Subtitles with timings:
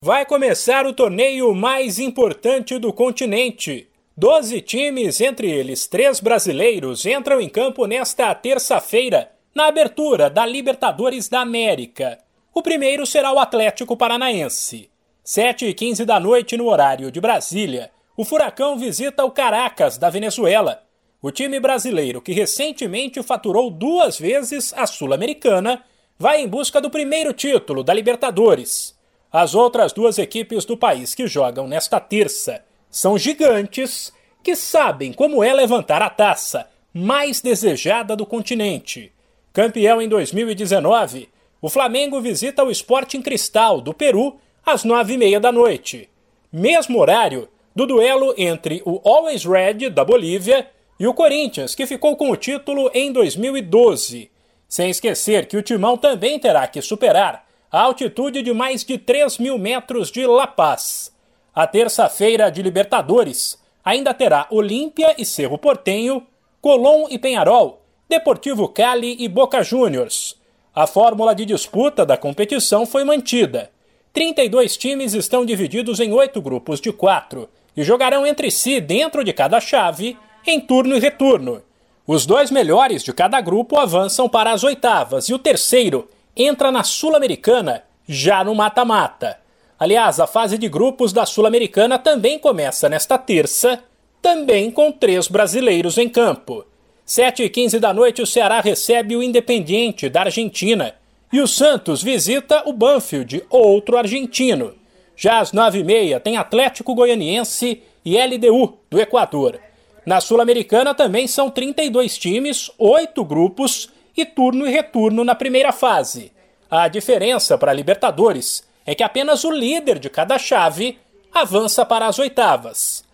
[0.00, 3.88] Vai começar o torneio mais importante do continente.
[4.16, 11.28] Doze times, entre eles três brasileiros, entram em campo nesta terça-feira, na abertura da Libertadores
[11.28, 12.16] da América.
[12.54, 14.88] O primeiro será o Atlético Paranaense.
[15.24, 20.08] Sete e quinze da noite no horário de Brasília, o Furacão visita o Caracas, da
[20.08, 20.80] Venezuela.
[21.20, 25.82] O time brasileiro, que recentemente faturou duas vezes a Sul-Americana,
[26.16, 28.96] vai em busca do primeiro título da Libertadores.
[29.32, 34.12] As outras duas equipes do país que jogam nesta terça são gigantes
[34.42, 39.12] que sabem como é levantar a taça mais desejada do continente.
[39.52, 41.28] Campeão em 2019,
[41.60, 46.08] o Flamengo visita o Sporting Cristal do Peru às nove e meia da noite.
[46.50, 50.68] Mesmo horário do duelo entre o Always Red da Bolívia
[50.98, 54.30] e o Corinthians, que ficou com o título em 2012.
[54.66, 59.38] Sem esquecer que o Timão também terá que superar a altitude de mais de 3
[59.38, 61.12] mil metros de La Paz.
[61.54, 66.26] A terça-feira de Libertadores ainda terá Olímpia e Cerro Portenho,
[66.60, 70.36] Colón e Penharol, Deportivo Cali e Boca Juniors.
[70.74, 73.70] A fórmula de disputa da competição foi mantida.
[74.14, 79.32] 32 times estão divididos em oito grupos de quatro e jogarão entre si dentro de
[79.32, 80.16] cada chave
[80.46, 81.62] em turno e retorno.
[82.06, 86.08] Os dois melhores de cada grupo avançam para as oitavas e o terceiro
[86.38, 89.38] entra na Sul-Americana já no mata-mata.
[89.78, 93.82] Aliás, a fase de grupos da Sul-Americana também começa nesta terça,
[94.22, 96.64] também com três brasileiros em campo.
[97.04, 100.94] 7 e 15 da noite, o Ceará recebe o Independiente da Argentina
[101.32, 104.74] e o Santos visita o Banfield, outro argentino.
[105.16, 109.58] Já às 9 e meia tem Atlético Goianiense e LDU do Equador.
[110.06, 116.32] Na Sul-Americana também são 32 times, oito grupos e turno e retorno na primeira fase.
[116.68, 120.98] A diferença para a Libertadores é que apenas o líder de cada chave
[121.32, 123.04] avança para as oitavas.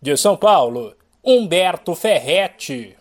[0.00, 2.92] De São Paulo, Humberto Ferretti.